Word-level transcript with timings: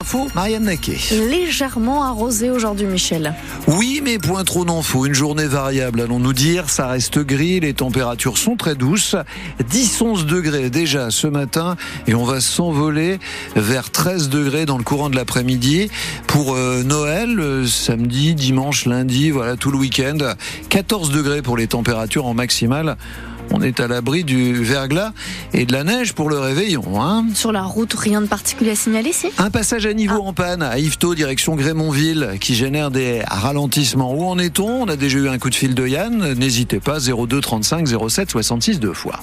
Info, 0.00 0.28
Marianne 0.36 0.62
Naquet. 0.62 0.96
Légèrement 1.28 2.04
arrosé 2.04 2.50
aujourd'hui, 2.50 2.86
Michel. 2.86 3.34
Oui, 3.66 4.00
mais 4.00 4.18
point 4.18 4.44
trop 4.44 4.64
faut. 4.80 5.06
Une 5.06 5.12
journée 5.12 5.46
variable, 5.46 6.00
allons-nous 6.00 6.32
dire. 6.32 6.70
Ça 6.70 6.86
reste 6.86 7.18
gris, 7.18 7.58
les 7.58 7.74
températures 7.74 8.38
sont 8.38 8.54
très 8.54 8.76
douces. 8.76 9.16
10-11 9.68 10.24
degrés 10.24 10.70
déjà 10.70 11.10
ce 11.10 11.26
matin 11.26 11.76
et 12.06 12.14
on 12.14 12.24
va 12.24 12.40
s'envoler 12.40 13.18
vers 13.56 13.90
13 13.90 14.28
degrés 14.28 14.66
dans 14.66 14.78
le 14.78 14.84
courant 14.84 15.10
de 15.10 15.16
l'après-midi. 15.16 15.90
Pour 16.28 16.54
euh, 16.54 16.84
Noël, 16.84 17.40
euh, 17.40 17.66
samedi, 17.66 18.36
dimanche, 18.36 18.86
lundi, 18.86 19.32
voilà 19.32 19.56
tout 19.56 19.72
le 19.72 19.78
week-end. 19.78 20.18
14 20.68 21.10
degrés 21.10 21.42
pour 21.42 21.56
les 21.56 21.66
températures 21.66 22.26
en 22.26 22.34
maximale 22.34 22.96
on 23.50 23.62
est 23.62 23.80
à 23.80 23.88
l'abri 23.88 24.24
du 24.24 24.62
verglas 24.62 25.12
et 25.52 25.66
de 25.66 25.72
la 25.72 25.84
neige 25.84 26.12
pour 26.12 26.30
le 26.30 26.38
réveillon. 26.38 27.00
Hein 27.00 27.26
Sur 27.34 27.52
la 27.52 27.62
route, 27.62 27.94
rien 27.94 28.20
de 28.20 28.26
particulier 28.26 28.70
à 28.72 28.76
signaler, 28.76 29.12
c'est 29.12 29.30
Un 29.38 29.50
passage 29.50 29.86
à 29.86 29.92
niveau 29.92 30.22
en 30.22 30.32
panne 30.32 30.62
à 30.62 30.78
Yvetot, 30.78 31.14
direction 31.14 31.56
Grémonville, 31.56 32.36
qui 32.40 32.54
génère 32.54 32.90
des 32.90 33.22
ralentissements. 33.26 34.14
Où 34.14 34.24
en 34.24 34.38
est-on? 34.38 34.82
On 34.82 34.88
a 34.88 34.96
déjà 34.96 35.18
eu 35.18 35.28
un 35.28 35.38
coup 35.38 35.50
de 35.50 35.54
fil 35.54 35.74
de 35.74 35.86
Yann. 35.86 36.34
N'hésitez 36.34 36.80
pas, 36.80 36.98
02 37.00 37.40
35 37.40 37.86
07 38.08 38.30
66 38.30 38.80
deux 38.80 38.92
fois. 38.92 39.20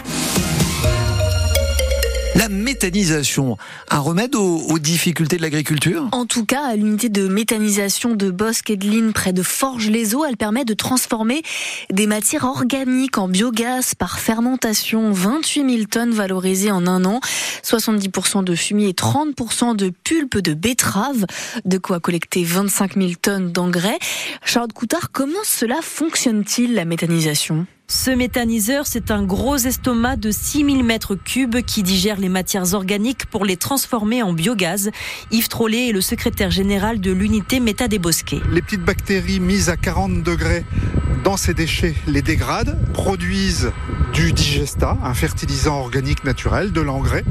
La 2.35 2.49
méthanisation, 2.49 3.57
un 3.89 3.99
remède 3.99 4.35
aux, 4.35 4.77
difficultés 4.77 5.37
de 5.37 5.41
l'agriculture? 5.41 6.09
En 6.11 6.25
tout 6.25 6.43
cas, 6.43 6.65
à 6.65 6.75
l'unité 6.75 7.07
de 7.07 7.29
méthanisation 7.29 8.13
de 8.13 8.29
Bosque 8.29 8.69
et 8.69 8.75
de 8.75 9.11
près 9.11 9.31
de 9.31 9.41
Forges-les-Eaux, 9.41 10.25
elle 10.25 10.35
permet 10.35 10.65
de 10.65 10.73
transformer 10.73 11.43
des 11.91 12.07
matières 12.07 12.43
organiques 12.43 13.17
en 13.17 13.29
biogaz 13.29 13.95
par 13.95 14.19
fermentation. 14.19 15.13
28 15.13 15.69
000 15.69 15.83
tonnes 15.89 16.11
valorisées 16.11 16.71
en 16.71 16.87
un 16.87 17.05
an, 17.05 17.21
70% 17.63 18.43
de 18.43 18.53
fumier 18.53 18.89
et 18.89 18.93
30% 18.93 19.77
de 19.77 19.89
pulpe 20.03 20.39
de 20.39 20.53
betterave, 20.53 21.25
de 21.63 21.77
quoi 21.77 22.01
collecter 22.01 22.43
25 22.43 22.95
000 22.95 23.11
tonnes 23.21 23.53
d'engrais. 23.53 23.97
Charles 24.43 24.73
Coutard, 24.73 25.13
comment 25.13 25.33
cela 25.45 25.77
fonctionne-t-il 25.81 26.73
la 26.73 26.83
méthanisation? 26.83 27.65
Ce 27.87 28.09
méthaniseur, 28.09 28.87
c'est 28.87 29.11
un 29.11 29.23
gros 29.23 29.57
estomac 29.57 30.15
de 30.15 30.31
6000 30.31 30.83
mètres 30.83 31.13
cubes 31.13 31.61
qui 31.61 31.83
digère 31.83 32.19
les 32.19 32.29
matières 32.29 32.73
organiques 32.73 33.27
pour 33.27 33.45
les 33.45 33.57
transformer 33.57 34.23
en 34.23 34.33
biogaz. 34.33 34.89
Yves 35.29 35.49
Trollet 35.49 35.89
est 35.89 35.91
le 35.91 36.01
secrétaire 36.01 36.49
général 36.49 36.99
de 36.99 37.11
l'unité 37.11 37.59
Méta. 37.59 37.85
Les 37.87 38.61
petites 38.61 38.83
bactéries 38.83 39.39
mises 39.39 39.69
à 39.69 39.77
40 39.77 40.23
degrés 40.23 40.65
dans 41.23 41.37
ces 41.37 41.53
déchets 41.53 41.95
les 42.07 42.21
dégradent, 42.21 42.77
produisent 42.93 43.71
du 44.13 44.31
digesta, 44.31 44.97
un 45.03 45.13
fertilisant 45.13 45.79
organique 45.79 46.23
naturel, 46.23 46.71
de 46.71 46.81
l'engrais, 46.81 47.23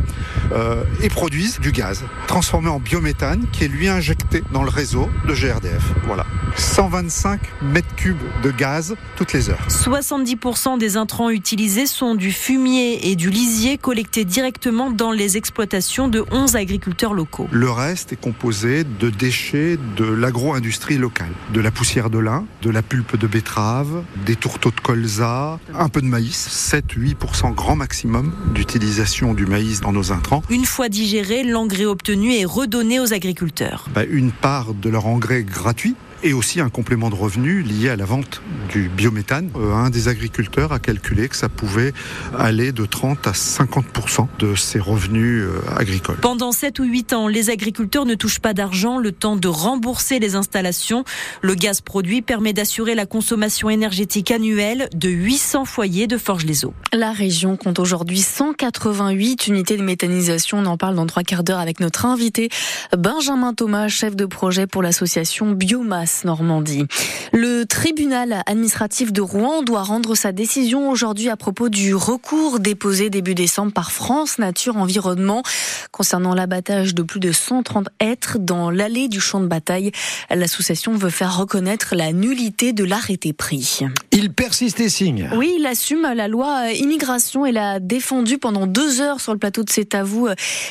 euh, 0.53 0.85
et 1.01 1.09
produisent 1.09 1.61
du 1.61 1.73
gaz, 1.73 2.05
transformé 2.27 2.69
en 2.69 2.79
biométhane, 2.79 3.47
qui 3.53 3.65
est 3.65 3.69
lui 3.69 3.89
injecté 3.89 4.43
dans 4.53 4.63
le 4.63 4.71
réseau 4.71 5.09
de 5.27 5.35
GRDF. 5.35 5.93
Voilà. 6.07 6.27
125 6.57 7.41
mètres 7.63 7.95
cubes 7.97 8.17
de 8.43 8.51
gaz 8.51 8.95
toutes 9.17 9.33
les 9.33 9.51
heures. 9.51 9.67
70% 9.69 10.79
des 10.79 10.97
intrants 10.97 11.31
utilisés 11.31 11.87
sont 11.87 12.15
du 12.15 12.33
fumier 12.33 13.11
et 13.11 13.17
du 13.17 13.31
lisier 13.31 13.79
collectés 13.79 14.25
directement 14.25 14.91
dans 14.91 15.13
les 15.13 15.37
exploitations 15.37 16.09
de 16.09 16.25
11 16.31 16.57
agriculteurs 16.57 17.15
locaux. 17.15 17.49
Le 17.51 17.71
reste 17.71 18.13
est 18.13 18.21
composé 18.21 18.85
de 18.85 19.11
déchets 19.11 19.79
de 19.97 20.05
l'agro-industrie 20.05 20.99
locale, 20.99 21.33
de 21.53 21.61
la 21.61 21.71
poussière 21.71 22.11
de 22.11 22.19
lin, 22.19 22.45
de 22.63 22.71
la 22.71 22.83
pulpe 22.83 23.17
de 23.17 23.27
betterave, 23.27 24.03
des 24.25 24.37
tourteaux 24.37 24.71
de 24.71 24.81
colza, 24.81 25.59
un 25.75 25.89
peu 25.89 26.01
de 26.01 26.07
maïs 26.07 26.71
7-8% 26.73 27.55
grand 27.55 27.77
maximum 27.77 28.33
d'utilisation 28.55 29.35
du 29.35 29.47
maïs 29.47 29.81
dans 29.81 29.93
nos 29.93 30.13
intrants. 30.13 30.43
Une 30.51 30.65
fois 30.65 30.89
digéré, 30.89 31.45
l'engrais 31.45 31.85
obtenu 31.85 32.35
est 32.35 32.45
redonné 32.45 33.01
aux 33.01 33.13
agriculteurs. 33.13 33.89
Bah, 33.95 34.05
une 34.05 34.33
part 34.33 34.75
de 34.75 34.89
leur 34.89 35.07
engrais 35.07 35.43
gratuit 35.43 35.95
et 36.25 36.33
aussi 36.33 36.61
un 36.61 36.71
complément 36.71 37.11
de 37.11 37.15
revenus 37.15 37.67
lié 37.67 37.91
à 37.91 37.97
la 37.97 38.07
vente 38.07 38.41
du 38.71 38.89
biométhane. 38.89 39.51
Euh, 39.57 39.75
un 39.75 39.91
des 39.91 40.09
agriculteurs 40.09 40.73
a 40.73 40.79
calculé 40.79 41.29
que 41.29 41.37
ça 41.37 41.51
pouvait 41.51 41.93
aller 42.37 42.73
de 42.73 42.87
30 42.87 43.27
à 43.27 43.33
50% 43.33 44.27
de 44.39 44.55
ses 44.55 44.81
revenus 44.81 45.43
euh, 45.45 45.61
agricoles. 45.77 46.17
Pendant 46.17 46.51
7 46.51 46.79
ou 46.79 46.85
8 46.85 47.13
ans, 47.13 47.29
les 47.29 47.51
agriculteurs 47.51 48.07
ne 48.07 48.15
touchent 48.15 48.39
pas 48.39 48.55
d'argent, 48.55 48.99
le 48.99 49.13
temps 49.13 49.37
de 49.37 49.49
rembourser 49.49 50.19
les 50.19 50.35
installations. 50.35 51.05
Le 51.43 51.55
gaz 51.55 51.83
produit 51.83 52.23
permet 52.23 52.55
d'assurer 52.55 52.95
la 52.95 53.05
consommation 53.05 53.69
énergétique 53.69 54.31
annuelle 54.31 54.89
de 54.95 55.11
800 55.11 55.67
foyers 55.67 56.07
de 56.07 56.17
Forges-les-Eaux. 56.17 56.75
La 56.95 57.13
région 57.13 57.59
compte 57.59 57.79
aujourd'hui 57.79 58.21
188 58.21 59.47
unités 59.49 59.77
de 59.77 59.83
méthanisation. 59.83 60.59
On 60.59 60.67
en 60.67 60.79
parle 60.79 60.95
dans 60.95 61.07
trois 61.07 61.23
quarts 61.23 61.45
d'heure 61.45 61.59
avec 61.59 61.81
notre 61.81 62.07
invité 62.07 62.49
Benjamin 62.97 63.53
Thomas, 63.53 63.89
chef 63.89 64.17
de 64.17 64.25
projet 64.25 64.67
pour 64.67 64.83
l'association 64.83 65.53
Biomasse. 65.53 66.14
Normandie. 66.25 66.85
Le 67.33 67.65
tribunal 67.65 68.43
administratif 68.47 69.13
de 69.13 69.21
Rouen 69.21 69.63
doit 69.63 69.83
rendre 69.83 70.15
sa 70.15 70.33
décision 70.33 70.91
aujourd'hui 70.91 71.29
à 71.29 71.37
propos 71.37 71.69
du 71.69 71.95
recours 71.95 72.61
déposé 72.61 73.11
début 73.11 73.35
décembre 73.35 73.73
par 73.73 73.91
France 73.91 74.39
Nature 74.39 74.77
Environnement 74.77 75.43
concernant 75.91 76.35
l'abattage 76.35 76.95
de 76.95 77.03
plus 77.03 77.21
de 77.21 77.33
130 77.33 77.89
êtres 78.01 78.39
dans 78.39 78.71
l'allée 78.71 79.09
du 79.09 79.21
champ 79.21 79.41
de 79.41 79.47
bataille. 79.47 79.93
L'association 80.31 80.95
veut 80.95 81.11
faire 81.11 81.37
reconnaître 81.37 81.95
la 81.97 82.13
nullité 82.13 82.73
de 82.73 82.85
l'arrêté 82.85 83.33
pris. 83.33 83.81
Il 84.13 84.33
persiste 84.33 84.81
et 84.81 84.89
signe. 84.89 85.31
Oui, 85.37 85.57
il 85.59 85.67
assume 85.67 86.03
la 86.03 86.29
loi 86.29 86.71
immigration 86.73 87.47
et 87.47 87.53
l'a 87.53 87.81
défendu 87.81 88.39
pendant 88.39 88.67
deux 88.67 89.01
heures 89.01 89.21
sur 89.21 89.33
le 89.33 89.39
plateau 89.39 89.63
de 89.63 89.71
cet 89.71 89.95
avou 89.95 90.29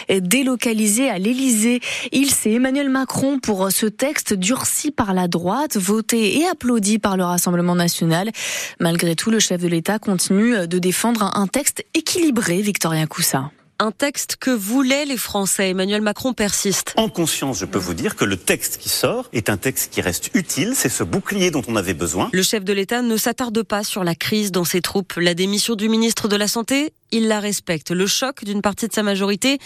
délocalisé 0.09 1.09
à 1.09 1.17
l'Élysée. 1.17 1.81
Il 2.11 2.31
c'est 2.31 2.51
Emmanuel 2.51 2.89
Macron 2.89 3.39
pour 3.39 3.71
ce 3.71 3.85
texte 3.85 4.33
durci 4.33 4.91
par 4.91 5.13
la 5.13 5.22
droite, 5.28 5.78
voté 5.78 6.39
et 6.39 6.47
applaudi 6.47 7.00
par 7.00 7.17
le 7.17 7.23
Rassemblement 7.23 7.75
national. 7.75 8.31
Malgré 8.79 9.16
tout, 9.16 9.31
le 9.31 9.39
chef 9.39 9.61
de 9.61 9.67
l'État 9.67 10.00
continue 10.00 10.67
de 10.67 10.79
défendre 10.79 11.31
un 11.35 11.47
texte 11.47 11.84
équilibré, 11.94 12.61
Victoria 12.61 13.07
Coussa 13.07 13.51
un 13.84 13.91
texte 13.91 14.38
que 14.38 14.51
voulaient 14.51 15.03
les 15.03 15.17
Français. 15.17 15.72
Emmanuel 15.72 16.01
Macron 16.01 16.34
persiste. 16.34 16.94
En 16.95 17.09
conscience, 17.09 17.59
je 17.59 17.66
peux 17.66 17.79
vous 17.79 17.94
dire 17.94 18.16
que 18.16 18.23
le 18.23 18.38
texte 18.38 18.78
qui 18.78 18.88
sort 18.88 19.28
est 19.34 19.50
un 19.50 19.57
texte 19.57 19.91
qui 19.91 20.00
reste 20.00 20.31
utile. 20.34 20.72
C'est 20.73 20.89
ce 20.89 21.03
bouclier 21.03 21.51
dont 21.51 21.63
on 21.67 21.75
avait 21.75 21.94
besoin. 21.94 22.29
Le 22.31 22.44
chef 22.44 22.63
de 22.63 22.72
l'État 22.72 23.01
ne 23.01 23.17
s'attarde 23.17 23.61
pas 23.63 23.84
sur 23.84 24.03
la 24.05 24.16
crise 24.16 24.51
dans 24.53 24.63
ses 24.63 24.81
troupes. 24.81 25.13
La 25.17 25.34
démission 25.34 25.75
du 25.75 25.90
ministre 25.90 26.29
de 26.29 26.38
la 26.38 26.47
Santé 26.47 26.94
il 27.13 27.28
la 27.28 27.40
respecte. 27.40 27.91
Le 27.91 28.07
choc 28.07 28.44
d'une 28.44 28.62
partie 28.62 28.88
de 28.88 28.94
sa 28.94 29.03
majorité, 29.03 29.59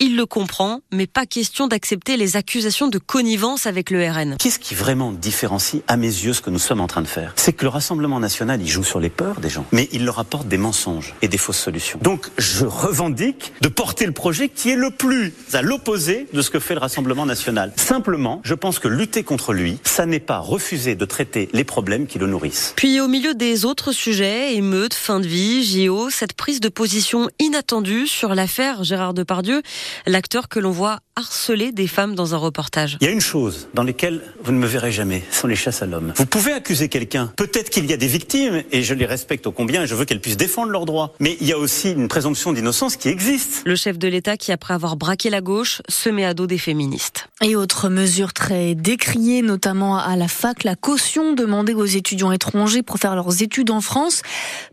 il 0.00 0.16
le 0.16 0.26
comprend, 0.26 0.80
mais 0.92 1.06
pas 1.06 1.26
question 1.26 1.68
d'accepter 1.68 2.16
les 2.16 2.36
accusations 2.36 2.88
de 2.88 2.98
connivence 2.98 3.66
avec 3.66 3.90
le 3.90 4.04
RN. 4.04 4.36
Qu'est-ce 4.36 4.58
qui 4.58 4.74
vraiment 4.74 5.12
différencie 5.12 5.82
à 5.86 5.96
mes 5.96 6.08
yeux 6.08 6.32
ce 6.32 6.40
que 6.40 6.50
nous 6.50 6.58
sommes 6.58 6.80
en 6.80 6.88
train 6.88 7.02
de 7.02 7.06
faire? 7.06 7.32
C'est 7.36 7.52
que 7.52 7.64
le 7.64 7.68
Rassemblement 7.68 8.18
national, 8.18 8.60
il 8.60 8.68
joue 8.68 8.82
sur 8.82 8.98
les 8.98 9.10
peurs 9.10 9.40
des 9.40 9.48
gens, 9.48 9.64
mais 9.70 9.88
il 9.92 10.04
leur 10.04 10.18
apporte 10.18 10.48
des 10.48 10.58
mensonges 10.58 11.14
et 11.22 11.28
des 11.28 11.38
fausses 11.38 11.58
solutions. 11.58 12.00
Donc 12.02 12.26
je 12.36 12.66
revendique 12.66 13.52
de 13.60 13.68
porter 13.68 14.04
le 14.04 14.12
projet 14.12 14.48
qui 14.48 14.70
est 14.70 14.76
le 14.76 14.90
plus 14.90 15.32
à 15.52 15.62
l'opposé 15.62 16.26
de 16.32 16.42
ce 16.42 16.50
que 16.50 16.58
fait 16.58 16.74
le 16.74 16.80
Rassemblement 16.80 17.26
national. 17.26 17.72
Simplement, 17.76 18.40
je 18.44 18.54
pense 18.54 18.80
que 18.80 18.88
lutter 18.88 19.22
contre 19.22 19.52
lui, 19.52 19.78
ça 19.84 20.04
n'est 20.04 20.18
pas 20.18 20.38
refuser 20.38 20.96
de 20.96 21.04
traiter 21.04 21.48
les 21.52 21.64
problèmes 21.64 22.08
qui 22.08 22.18
le 22.18 22.26
nourrissent. 22.26 22.72
Puis 22.74 23.00
au 23.00 23.06
milieu 23.06 23.34
des 23.34 23.64
autres 23.64 23.92
sujets, 23.92 24.56
émeutes, 24.56 24.94
fin 24.94 25.20
de 25.20 25.28
vie, 25.28 25.64
JO, 25.64 26.10
cette 26.10 26.32
prise 26.32 26.58
de 26.58 26.68
position 26.68 26.87
position 26.88 27.28
inattendue 27.38 28.06
sur 28.06 28.34
l'affaire 28.34 28.82
Gérard 28.82 29.12
Depardieu, 29.12 29.60
l'acteur 30.06 30.48
que 30.48 30.58
l'on 30.58 30.70
voit 30.70 31.00
harceler 31.16 31.70
des 31.70 31.86
femmes 31.86 32.14
dans 32.14 32.34
un 32.34 32.38
reportage. 32.38 32.96
Il 33.02 33.04
y 33.04 33.08
a 33.08 33.10
une 33.10 33.20
chose 33.20 33.68
dans 33.74 33.82
laquelle 33.82 34.22
vous 34.42 34.52
ne 34.52 34.58
me 34.58 34.66
verrez 34.66 34.90
jamais, 34.90 35.22
ce 35.30 35.40
sont 35.40 35.48
les 35.48 35.56
chasses 35.56 35.82
à 35.82 35.86
l'homme. 35.86 36.14
Vous 36.16 36.24
pouvez 36.24 36.52
accuser 36.52 36.88
quelqu'un, 36.88 37.30
peut-être 37.36 37.68
qu'il 37.68 37.84
y 37.84 37.92
a 37.92 37.98
des 37.98 38.06
victimes, 38.06 38.62
et 38.72 38.82
je 38.82 38.94
les 38.94 39.04
respecte 39.04 39.46
au 39.46 39.52
combien, 39.52 39.82
et 39.82 39.86
je 39.86 39.94
veux 39.94 40.06
qu'elles 40.06 40.22
puissent 40.22 40.38
défendre 40.38 40.70
leurs 40.70 40.86
droits. 40.86 41.12
Mais 41.20 41.36
il 41.42 41.46
y 41.46 41.52
a 41.52 41.58
aussi 41.58 41.90
une 41.90 42.08
présomption 42.08 42.54
d'innocence 42.54 42.96
qui 42.96 43.08
existe. 43.08 43.64
Le 43.66 43.76
chef 43.76 43.98
de 43.98 44.08
l'État 44.08 44.38
qui, 44.38 44.50
après 44.50 44.72
avoir 44.72 44.96
braqué 44.96 45.28
la 45.28 45.42
gauche, 45.42 45.82
se 45.90 46.08
met 46.08 46.24
à 46.24 46.32
dos 46.32 46.46
des 46.46 46.56
féministes. 46.56 47.28
Et 47.42 47.54
autre 47.54 47.90
mesure 47.90 48.32
très 48.32 48.74
décriée, 48.74 49.42
notamment 49.42 49.98
à 49.98 50.16
la 50.16 50.28
fac, 50.28 50.64
la 50.64 50.74
caution 50.76 51.34
demandée 51.34 51.74
aux 51.74 51.84
étudiants 51.84 52.32
étrangers 52.32 52.82
pour 52.82 52.96
faire 52.96 53.14
leurs 53.14 53.42
études 53.42 53.72
en 53.72 53.82
France. 53.82 54.22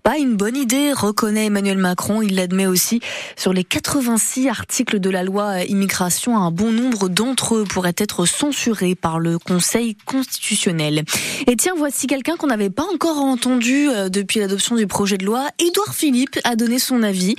Pas 0.04 0.18
une 0.18 0.38
bonne 0.38 0.56
idée, 0.56 0.94
reconnaît 0.94 1.48
Emmanuel 1.48 1.78
Macron. 1.78 1.95
Il 2.24 2.36
l'admet 2.36 2.68
aussi. 2.68 3.00
Sur 3.36 3.54
les 3.54 3.64
86 3.64 4.50
articles 4.50 5.00
de 5.00 5.10
la 5.10 5.24
loi 5.24 5.64
immigration, 5.64 6.38
un 6.38 6.52
bon 6.52 6.72
nombre 6.72 7.10
d'entre 7.10 7.56
eux 7.56 7.64
pourraient 7.64 7.96
être 7.98 8.26
censurés 8.26 8.96
par 8.96 9.20
le 9.20 9.40
Conseil 9.40 9.96
constitutionnel. 10.06 11.04
Et 11.48 11.56
tiens, 11.56 11.74
voici 11.78 12.08
quelqu'un 12.08 12.36
qu'on 12.36 12.48
n'avait 12.48 12.70
pas 12.70 12.86
encore 12.94 13.18
entendu 13.18 13.90
euh, 13.90 14.10
depuis 14.10 14.40
l'adoption 14.40 14.76
du 14.76 14.88
projet 14.88 15.18
de 15.18 15.26
loi. 15.26 15.48
Édouard 15.60 15.94
Philippe 15.94 16.40
a 16.44 16.56
donné 16.56 16.80
son 16.80 17.04
avis. 17.04 17.36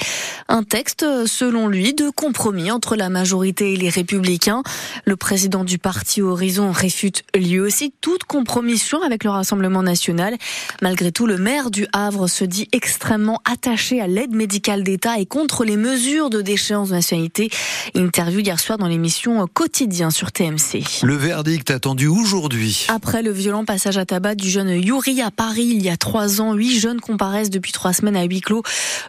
Un 0.49 0.63
texte, 0.63 1.03
euh, 1.03 1.27
selon 1.27 1.69
lui, 1.69 1.95
de 1.95 2.11
compromis 2.11 2.71
entre 2.71 2.97
la 2.97 3.09
majorité 3.09 3.73
et 3.73 3.77
les 3.77 3.89
républicains. 3.89 4.63
Le 5.05 5.17
président 5.17 5.65
du 5.65 5.79
parti 5.79 6.23
Horizon 6.23 6.73
réfute 6.73 7.25
lui 7.35 7.61
aussi 7.61 7.93
toute 8.01 8.25
compromission 8.25 9.03
avec 9.03 9.25
le 9.25 9.31
Rassemblement 9.31 9.83
national. 9.83 10.37
Malgré 10.83 11.13
tout, 11.13 11.27
le 11.27 11.37
maire 11.37 11.71
du 11.71 11.87
Havre 11.93 12.27
se 12.27 12.45
dit 12.45 12.69
extrêmement 12.73 13.41
attaché 13.45 14.01
à 14.01 14.07
l'aide 14.07 14.35
médicale 14.35 14.46
médical 14.47 14.85
d'État 14.85 15.19
et 15.19 15.27
contre 15.27 15.65
les 15.65 15.77
mesures 15.77 16.31
de 16.31 16.41
déchéance 16.41 16.91
de 16.91 16.95
nationalité. 16.95 17.51
Interview 17.97 18.39
hier 18.39 18.61
soir 18.61 18.79
dans 18.79 18.87
l'émission 18.87 19.45
Quotidien 19.53 20.11
sur 20.11 20.31
TMC. 20.31 20.85
Le 21.03 21.17
verdict 21.17 21.69
attendu 21.73 22.07
aujourd'hui. 22.07 22.87
Après 22.87 23.25
le 23.25 23.33
violent 23.33 23.65
passage 23.65 23.99
à 23.99 24.07
tabac 24.07 24.37
du 24.37 24.49
jeune 24.49 24.69
Yuri 24.69 25.21
à 25.21 25.33
Paris 25.33 25.67
il 25.73 25.83
y 25.83 25.89
a 25.89 25.97
trois 25.97 26.41
ans, 26.41 26.53
huit 26.53 26.79
jeunes 26.79 27.01
comparaissent 27.01 27.51
depuis 27.51 27.73
trois 27.73 27.93
semaines 27.93 28.15
à 28.15 28.23
huis 28.23 28.41
clos 28.41 28.63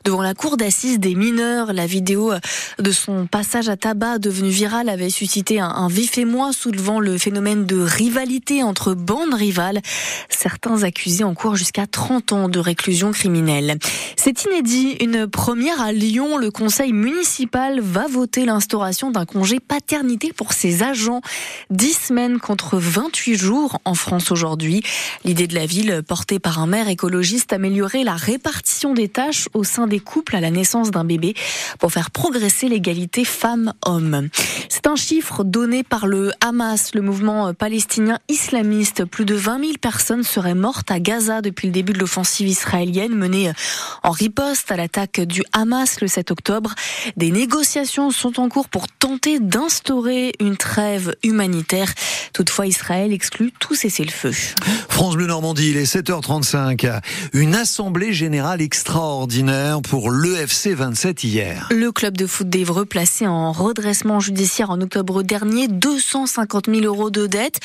devant 0.06 0.24
la 0.24 0.34
cour 0.34 0.58
d'assises 0.58 1.00
des 1.00 1.14
mineurs. 1.14 1.72
La 1.72 1.86
vidéo 1.86 2.34
de 2.80 2.92
son 2.92 3.28
passage 3.28 3.70
à 3.70 3.78
tabac 3.78 4.18
devenu 4.18 4.50
viral 4.50 4.90
avait 4.90 5.12
suscité 5.12 5.60
un, 5.60 5.88
vif 5.88 6.18
émoi 6.18 6.52
soulevant 6.52 7.00
le 7.00 7.20
phénomène 7.20 7.68
de 7.68 7.78
rivalité 7.80 8.64
entre 8.64 8.96
bandes 8.96 9.36
rivales. 9.36 9.82
Certains 10.30 10.82
accusés 10.82 11.24
encourent 11.24 11.56
jusqu'à 11.56 11.86
30 11.86 12.32
ans 12.32 12.50
de 12.50 12.58
réclusion 12.58 13.12
criminelle. 13.12 13.78
C'est 14.16 14.46
inédit. 14.46 14.98
Une 15.00 15.27
première 15.28 15.82
à 15.82 15.92
Lyon. 15.92 16.38
Le 16.38 16.52
conseil 16.52 16.94
municipal 16.94 17.80
va 17.82 18.08
voter 18.08 18.46
l'instauration 18.46 19.12
d'un 19.12 19.26
congé 19.26 19.60
paternité 19.60 20.34
pour 20.34 20.54
ses 20.54 20.84
agents. 20.84 21.22
10 21.70 21.94
semaines 21.94 22.40
contre 22.40 22.78
28 22.78 23.36
jours 23.36 23.80
en 23.86 23.94
France 23.94 24.32
aujourd'hui. 24.32 24.84
L'idée 25.24 25.48
de 25.48 25.56
la 25.56 25.66
ville, 25.66 26.02
portée 26.08 26.40
par 26.40 26.60
un 26.60 26.68
maire 26.68 26.90
écologiste, 26.90 27.54
améliorer 27.54 28.04
la 28.04 28.16
répartition 28.16 28.94
des 28.94 29.10
tâches 29.10 29.50
au 29.54 29.64
sein 29.64 29.88
des 29.88 30.00
couples 30.00 30.36
à 30.36 30.42
la 30.42 30.52
naissance 30.52 30.92
d'un 30.92 31.04
bébé 31.04 31.36
pour 31.80 31.92
faire 31.92 32.12
progresser 32.12 32.70
l'égalité 32.70 33.26
femmes-hommes. 33.26 34.30
C'est 34.70 34.88
un 34.88 34.96
chiffre 34.96 35.44
donné 35.44 35.84
par 35.84 36.08
le 36.08 36.32
Hamas, 36.42 36.94
le 36.94 37.02
mouvement 37.02 37.54
palestinien 37.54 38.20
islamiste. 38.30 39.06
Plus 39.06 39.26
de 39.26 39.36
20 39.36 39.60
000 39.60 39.72
personnes 39.82 40.24
seraient 40.24 40.56
mortes 40.56 40.92
à 40.92 41.00
Gaza 41.00 41.42
depuis 41.42 41.68
le 41.68 41.74
début 41.74 41.94
de 41.94 42.00
l'offensive 42.00 42.48
israélienne 42.48 43.16
menée 43.16 43.52
en 44.04 44.12
riposte 44.12 44.72
à 44.72 44.78
l'attaque 44.78 45.17
du 45.22 45.44
Hamas 45.54 46.02
le 46.02 46.08
7 46.08 46.32
octobre. 46.32 46.74
Des 47.16 47.32
négociations 47.32 48.12
sont 48.12 48.40
en 48.40 48.50
cours 48.50 48.70
pour 48.70 48.88
tenter 48.88 49.40
d'instaurer 49.40 50.34
une 50.40 50.58
trêve 50.58 51.16
humanitaire. 51.24 51.94
Toutefois, 52.34 52.68
Israël 52.68 53.14
exclut 53.14 53.52
tout 53.60 53.76
cessez-le-feu. 53.76 54.32
France 54.90 55.16
Bleu 55.16 55.28
Normandie, 55.28 55.72
il 55.72 55.78
est 55.78 55.92
7h35. 55.92 57.02
Une 57.34 57.56
assemblée 57.56 58.14
générale 58.14 58.62
extraordinaire 58.62 59.82
pour 59.82 60.12
l'EFC 60.12 60.74
27 60.74 61.24
hier. 61.24 61.68
Le 61.72 61.92
club 61.92 62.18
de 62.18 62.28
foot 62.28 62.50
d'Evreux 62.50 62.86
placé 62.86 63.28
en 63.28 63.52
redressement 63.52 64.20
judiciaire 64.20 64.70
en 64.70 64.82
octobre 64.82 65.24
dernier, 65.24 65.68
250 65.68 66.66
000 66.68 66.82
euros 66.82 67.10
de 67.10 67.28
dette. 67.28 67.60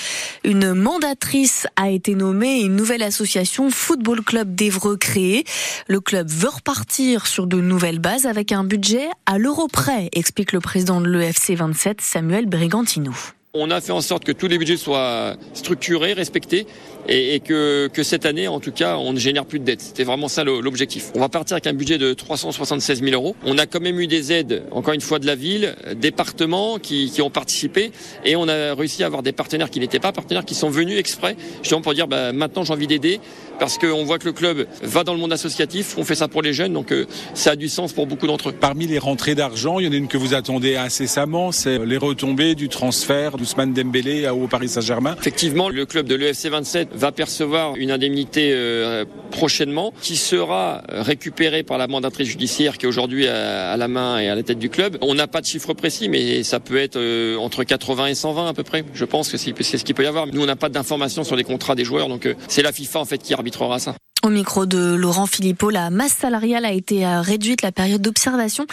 Une 0.45 0.75
mandatrice 0.75 1.67
a 1.77 1.91
été 1.91 2.15
nommée 2.15 2.61
et 2.61 2.65
une 2.65 2.77
nouvelle 2.77 3.03
association 3.03 3.71
Football 3.71 4.23
Club 4.23 4.55
d'Evreux 4.55 4.97
créée. 4.97 5.45
Le 5.89 6.01
club 6.01 6.29
veut 6.29 6.49
repartir 6.49 7.27
sur 7.27 7.42
de 7.47 7.61
nouvelles 7.61 7.99
bases 7.99 8.27
avec 8.27 8.53
un 8.53 8.65
budget 8.65 9.09
à 9.27 9.39
l'euro 9.39 9.69
près, 9.69 10.09
explique 10.13 10.53
le 10.53 10.61
président 10.61 11.01
de 11.01 11.09
l'EFC 11.09 11.55
27, 11.55 12.01
Samuel 12.01 12.47
Brigantino. 12.47 13.13
On 13.55 13.71
a 13.71 13.83
fait 13.83 13.93
en 13.93 14.01
sorte 14.01 14.25
que 14.25 14.33
tous 14.33 14.49
les 14.49 14.57
budgets 14.57 14.79
soient 14.79 15.37
structurés, 15.53 16.15
respectés, 16.15 16.67
et, 17.07 17.41
que, 17.41 17.91
cette 18.03 18.25
année, 18.25 18.49
en 18.49 18.61
tout 18.61 18.73
cas, 18.73 18.97
on 18.97 19.13
ne 19.13 19.19
génère 19.19 19.45
plus 19.45 19.59
de 19.59 19.65
dettes. 19.65 19.83
C'était 19.83 20.05
vraiment 20.05 20.29
ça 20.29 20.43
l'objectif. 20.43 21.11
On 21.15 21.21
va 21.21 21.29
partir 21.29 21.57
avec 21.57 21.67
un 21.67 21.75
budget 21.75 21.99
de 21.99 22.15
376 22.15 23.03
000 23.03 23.13
euros. 23.13 23.37
On 23.45 23.59
a 23.59 23.67
quand 23.67 23.81
même 23.81 24.01
eu 24.01 24.07
des 24.07 24.33
aides, 24.33 24.63
encore 24.71 24.95
une 24.95 25.03
fois, 25.03 25.19
de 25.19 25.27
la 25.27 25.35
ville, 25.35 25.75
départements 25.97 26.79
qui, 26.79 27.11
qui 27.11 27.21
ont 27.21 27.29
participé, 27.29 27.93
et 28.25 28.37
on 28.37 28.49
a 28.49 28.75
réussi 28.75 29.03
à 29.03 29.07
avoir 29.07 29.23
des 29.23 29.33
partenaires 29.33 29.69
qui 29.69 29.81
n'étaient 29.81 30.01
pas 30.01 30.13
partenaires, 30.13 30.47
qui 30.47 30.55
sont 30.55 30.71
venus 30.71 30.99
exprès, 30.99 31.37
justement 31.63 31.83
pour 31.83 31.93
dire, 31.93 32.09
bah, 32.09 32.33
maintenant 32.33 32.65
j'ai 32.65 32.73
envie 32.73 32.87
d'aider, 32.87 33.21
parce 33.63 33.79
qu'on 33.79 34.03
voit 34.03 34.19
que 34.19 34.25
le 34.25 34.33
club 34.33 34.67
va 34.83 35.05
dans 35.05 35.15
le 35.15 35.21
monde 35.21 35.33
associatif, 35.33 35.97
on 35.97 36.03
fait 36.03 36.17
ça 36.17 36.27
pour 36.27 36.43
les 36.43 36.53
jeunes, 36.53 36.73
donc 36.73 36.91
euh, 36.91 37.07
ça 37.33 37.53
a 37.53 37.57
du 37.57 37.69
sens 37.69 37.93
pour 37.93 38.09
beaucoup 38.09 38.27
d'entre 38.27 38.49
eux. 38.49 38.53
Parmi 38.53 38.89
les 38.89 38.99
rentrées 38.99 39.37
d'argent, 39.37 39.79
il 39.79 39.87
y 39.87 39.89
en 39.89 39.93
a 39.93 39.95
une 39.95 40.09
que 40.09 40.19
vous 40.19 40.35
attendez 40.35 40.75
incessamment, 40.75 41.53
c'est 41.53 41.79
les 41.79 41.97
retombées 41.97 42.57
du 42.57 42.69
transfert 42.69 43.37
d'Ousmane 43.37 43.73
Dembélé 43.73 44.29
au 44.29 44.49
Paris 44.49 44.69
Saint-Germain. 44.69 45.15
Effectivement, 45.17 45.69
le 45.69 45.87
club 45.87 46.09
de 46.09 46.17
l'EFC 46.17 46.49
27 46.49 46.89
va 46.93 47.13
percevoir 47.13 47.77
une 47.77 47.93
indemnité 47.93 48.51
euh, 48.53 49.05
prochainement 49.31 49.95
qui 50.03 50.17
sera 50.17 50.83
récupérée 50.89 51.63
par 51.63 51.79
la 51.79 51.87
mandatrice 51.87 52.27
judiciaire 52.27 52.79
qui 52.79 52.87
est 52.87 52.89
aujourd'hui 52.89 53.29
à, 53.29 53.77
la 53.77 53.87
main 53.87 54.19
et 54.19 54.29
à 54.29 54.35
la 54.35 54.43
tête 54.43 54.59
du 54.59 54.71
club. 54.71 54.99
On 55.03 55.15
n'a 55.15 55.29
pas 55.29 55.41
de 55.41 55.47
chiffre 55.47 55.73
précis, 55.73 56.09
mais 56.09 56.43
ça 56.43 56.59
peut 56.59 56.79
être 56.79 56.97
euh, 56.97 57.37
entre 57.37 57.63
80 57.63 58.07
et 58.07 58.15
120 58.17 58.49
à 58.49 58.55
peu 58.55 58.65
près. 58.65 58.85
Je 58.93 59.05
pense 59.05 59.31
que 59.31 59.37
c'est 59.37 59.79
ce 59.79 59.85
qu'il 59.85 59.95
peut 59.95 60.03
y 60.03 60.07
avoir. 60.07 60.27
Nous, 60.27 60.43
on 60.43 60.47
n'a 60.47 60.57
pas 60.57 60.69
d'informations 60.69 61.23
sur 61.23 61.37
les 61.37 61.45
contrats 61.45 61.77
des 61.77 61.85
joueurs, 61.85 62.09
donc 62.09 62.27
euh, 62.27 62.35
c'est 62.49 62.63
la 62.63 62.73
FIFA 62.73 62.99
en 62.99 63.05
fait 63.05 63.19
qui 63.19 63.37
arbitrera 63.53 63.79
ça. 63.79 63.95
Au 64.25 64.29
micro 64.29 64.67
de 64.67 64.95
Laurent 64.95 65.27
Philippot, 65.27 65.71
la 65.71 65.91
masse 65.91 66.13
salariale 66.13 66.65
a 66.65 66.71
été 66.71 67.05
euh, 67.05 67.21
réduite. 67.21 67.63
La 67.63 67.73
période 67.73 68.01
d'observation 68.01 68.67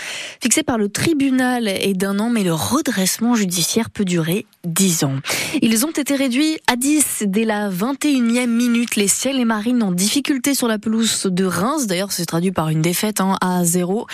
fixée 0.43 0.61
par 0.61 0.77
le 0.77 0.89
tribunal 0.89 1.67
est 1.67 1.95
d'un 1.95 2.19
an, 2.19 2.29
mais 2.29 2.43
le 2.43 2.53
redressement 2.53 3.33
judiciaire 3.33 3.89
peut 3.89 4.05
durer 4.05 4.45
10 4.65 5.05
ans. 5.05 5.15
Ils 5.63 5.87
ont 5.87 5.91
été 5.91 6.15
réduits 6.15 6.59
à 6.67 6.75
10 6.75 7.23
dès 7.25 7.45
la 7.45 7.71
21e 7.71 8.45
minute. 8.45 8.95
Les 8.95 9.07
ciels 9.07 9.39
et 9.39 9.45
marines 9.45 9.81
en 9.81 9.91
difficulté 9.91 10.53
sur 10.53 10.67
la 10.67 10.77
pelouse 10.77 11.25
de 11.25 11.45
Reims. 11.45 11.87
D'ailleurs, 11.87 12.11
c'est 12.11 12.25
traduit 12.25 12.51
par 12.51 12.69
une 12.69 12.83
défaite 12.83 13.19
hein, 13.19 13.35
à 13.41 13.63
0. 13.65 14.05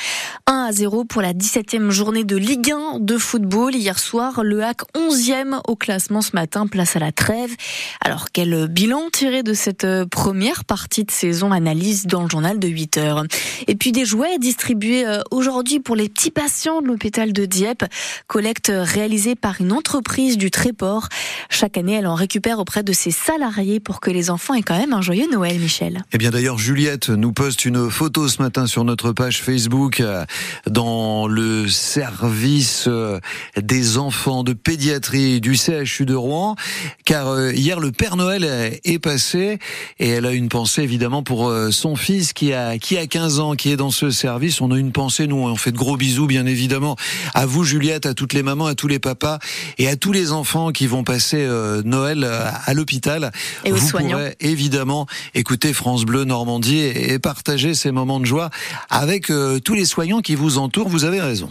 1 0.48 0.68
à 0.70 0.72
0 0.72 1.04
pour 1.04 1.22
la 1.22 1.34
17e 1.34 1.90
journée 1.90 2.24
de 2.24 2.38
Ligue 2.38 2.72
1 2.72 3.00
de 3.00 3.18
football. 3.18 3.76
Hier 3.76 4.00
soir, 4.00 4.42
le 4.42 4.64
HAC 4.64 4.84
11e 4.96 5.60
au 5.68 5.76
classement 5.76 6.22
ce 6.22 6.32
matin, 6.34 6.66
place 6.66 6.96
à 6.96 7.00
la 7.00 7.12
trêve. 7.12 7.54
Alors, 8.00 8.28
quel 8.32 8.68
bilan 8.68 9.10
tiré 9.12 9.44
de 9.44 9.54
cette 9.54 9.84
euh, 9.84 10.06
première 10.06 10.64
partie 10.64 11.04
de 11.04 11.12
saison 11.25 11.51
analyse 11.51 12.06
dans 12.06 12.22
le 12.22 12.30
journal 12.30 12.60
de 12.60 12.68
8 12.68 12.98
heures. 12.98 13.24
Et 13.66 13.74
puis 13.74 13.92
des 13.92 14.06
jouets 14.06 14.38
distribués 14.38 15.07
euh, 15.07 15.22
aujourd'hui 15.31 15.80
pour 15.80 15.95
les 15.95 16.07
petits 16.07 16.30
patients 16.30 16.83
de 16.83 16.88
l'hôpital 16.88 17.33
de 17.33 17.45
Dieppe. 17.45 17.83
Collecte 18.27 18.72
réalisée 18.72 19.33
par 19.33 19.60
une 19.60 19.72
entreprise 19.72 20.38
du 20.38 20.51
Tréport. 20.51 21.10
Chaque 21.50 21.80
année, 21.80 21.94
elle 21.94 22.06
en 22.06 22.13
récupère 22.13 22.60
auprès 22.60 22.83
de 22.83 22.94
ses 22.94 23.10
salariés 23.10 23.80
pour 23.80 24.01
que 24.01 24.12
les 24.12 24.30
enfants 24.30 24.54
aient 24.54 24.62
quand 24.62 24.77
même 24.77 24.94
un 24.94 25.01
joyeux 25.01 25.25
Noël, 25.31 25.57
Michel. 25.57 26.04
Eh 26.13 26.19
bien 26.19 26.30
d'ailleurs, 26.30 26.60
Juliette 26.60 27.10
nous 27.10 27.33
poste 27.33 27.66
une 27.66 27.89
photo 27.89 28.27
ce 28.27 28.39
matin 28.39 28.68
sur 28.68 28.83
notre 28.83 29.12
page 29.12 29.42
Facebook 29.42 30.01
euh, 30.01 30.25
dans 30.69 31.25
le 31.25 31.68
service 31.68 32.86
euh, 32.88 33.19
des 33.60 33.98
enfants 33.98 34.44
de 34.44 34.54
pédiatrie 34.54 35.42
du 35.42 35.56
CHU 35.56 36.06
de 36.06 36.13
Rouen, 36.13 36.56
car 37.04 37.51
hier 37.51 37.80
le 37.80 37.92
Père 37.92 38.16
Noël 38.16 38.44
est 38.83 39.00
passé 39.00 39.57
et 39.98 40.10
elle 40.10 40.27
a 40.27 40.31
une 40.31 40.50
pensée 40.50 40.83
évidemment 40.83 41.15
pour 41.24 41.48
euh, 41.48 41.72
son 41.72 41.96
fils 41.96 42.34
qui 42.34 42.54
a 42.54 42.78
qui 42.78 42.98
a 42.98 43.08
15 43.08 43.40
ans, 43.40 43.56
qui 43.56 43.72
est 43.72 43.78
dans 43.78 43.92
ce 43.92 44.10
service. 44.10 44.62
On 44.62 44.72
a 44.72 44.78
une 44.78 44.92
pensée, 44.92 45.28
nous, 45.28 45.38
on 45.38 45.56
fait 45.56 45.72
de 45.72 45.78
gros 45.78 45.98
bisous, 45.98 46.28
bien 46.28 46.46
évidemment, 46.46 46.96
à 47.34 47.46
vous, 47.46 47.64
Juliette, 47.64 48.06
à 48.06 48.14
toutes 48.14 48.34
les 48.34 48.44
mamans, 48.44 48.66
à 48.66 48.76
tous 48.76 48.88
les 48.88 49.00
papas 49.00 49.40
et 49.78 49.88
à 49.88 49.96
tous 49.96 50.12
les 50.12 50.32
enfants 50.32 50.72
qui 50.72 50.88
vont 50.88 51.04
passer 51.04 51.38
euh, 51.40 51.82
Noël 51.84 52.24
euh, 52.24 52.46
à 52.66 52.74
l'hôpital. 52.74 53.32
Et 53.63 53.72
vous 53.72 53.86
soignants. 53.86 54.18
pourrez 54.18 54.36
évidemment 54.39 55.08
écouter 55.34 55.74
France 55.74 56.06
Bleu 56.06 56.24
Normandie 56.24 56.80
et 56.80 57.20
partager 57.20 57.74
ces 57.74 57.92
moments 57.92 58.20
de 58.20 58.25
joie 58.25 58.50
avec 58.89 59.32
tous 59.63 59.74
les 59.74 59.86
soignants 59.86 60.22
qui 60.22 60.36
vous 60.36 60.58
entourent. 60.58 60.89
Vous 60.89 61.06
avez 61.06 61.22
raison. 61.22 61.50